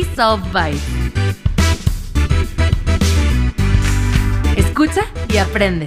[0.00, 0.80] Soft Bite.
[4.56, 5.86] Escucha y aprende.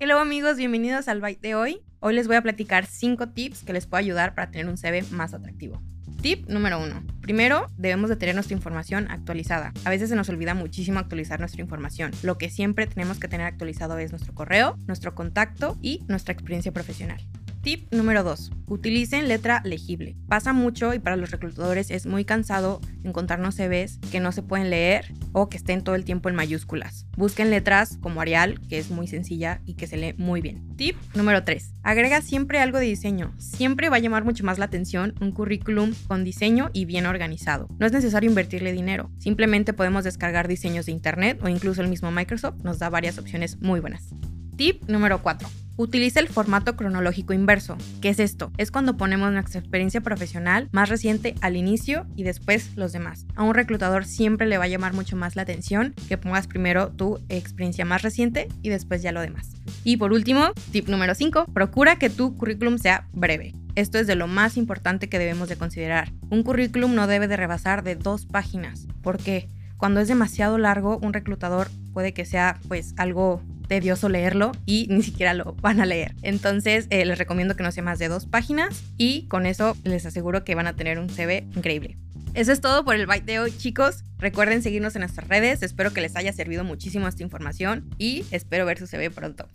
[0.00, 1.80] Hola amigos, bienvenidos al Byte de hoy.
[2.00, 5.02] Hoy les voy a platicar 5 tips que les pueden ayudar para tener un CV
[5.10, 5.80] más atractivo.
[6.20, 7.02] Tip número uno.
[7.22, 9.72] Primero, debemos de tener nuestra información actualizada.
[9.84, 12.10] A veces se nos olvida muchísimo actualizar nuestra información.
[12.22, 16.70] Lo que siempre tenemos que tener actualizado es nuestro correo, nuestro contacto y nuestra experiencia
[16.70, 17.26] profesional.
[17.62, 18.50] Tip número 2.
[18.66, 20.16] Utilicen letra legible.
[20.26, 24.68] Pasa mucho y para los reclutadores es muy cansado encontrarnos CVs que no se pueden
[24.68, 27.06] leer o que estén todo el tiempo en mayúsculas.
[27.16, 30.76] Busquen letras como Arial, que es muy sencilla y que se lee muy bien.
[30.76, 31.74] Tip número 3.
[31.84, 33.32] Agrega siempre algo de diseño.
[33.38, 37.68] Siempre va a llamar mucho más la atención un currículum con diseño y bien organizado.
[37.78, 39.12] No es necesario invertirle dinero.
[39.18, 43.60] Simplemente podemos descargar diseños de internet o incluso el mismo Microsoft nos da varias opciones
[43.60, 44.08] muy buenas.
[44.56, 45.48] Tip número 4.
[45.76, 47.78] Utiliza el formato cronológico inverso.
[48.02, 48.52] ¿Qué es esto?
[48.58, 53.26] Es cuando ponemos nuestra experiencia profesional más reciente al inicio y después los demás.
[53.36, 56.90] A un reclutador siempre le va a llamar mucho más la atención que pongas primero
[56.90, 59.50] tu experiencia más reciente y después ya lo demás.
[59.82, 63.54] Y por último, tip número 5, procura que tu currículum sea breve.
[63.74, 66.12] Esto es de lo más importante que debemos de considerar.
[66.28, 68.86] Un currículum no debe de rebasar de dos páginas.
[69.02, 69.48] ¿Por qué?
[69.78, 75.02] Cuando es demasiado largo, un reclutador puede que sea pues algo tedioso leerlo y ni
[75.02, 76.14] siquiera lo van a leer.
[76.20, 80.04] Entonces eh, les recomiendo que no sea más de dos páginas y con eso les
[80.04, 81.96] aseguro que van a tener un CV increíble.
[82.34, 84.04] Eso es todo por el byte de hoy, chicos.
[84.18, 85.62] Recuerden seguirnos en nuestras redes.
[85.62, 89.48] Espero que les haya servido muchísimo esta información y espero ver su CV pronto.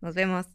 [0.00, 0.46] Nos vemos.